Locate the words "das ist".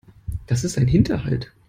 0.47-0.79